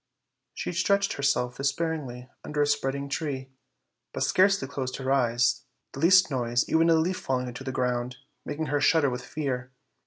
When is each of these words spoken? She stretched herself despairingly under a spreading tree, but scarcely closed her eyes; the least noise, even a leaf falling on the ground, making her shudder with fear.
She 0.55 0.71
stretched 0.73 1.13
herself 1.13 1.57
despairingly 1.57 2.27
under 2.43 2.63
a 2.63 2.65
spreading 2.65 3.07
tree, 3.07 3.51
but 4.13 4.23
scarcely 4.23 4.67
closed 4.67 4.95
her 4.95 5.11
eyes; 5.11 5.61
the 5.93 5.99
least 5.99 6.31
noise, 6.31 6.67
even 6.67 6.89
a 6.89 6.95
leaf 6.95 7.17
falling 7.19 7.45
on 7.47 7.53
the 7.53 7.71
ground, 7.71 8.17
making 8.43 8.65
her 8.65 8.81
shudder 8.81 9.11
with 9.11 9.23
fear. 9.23 9.69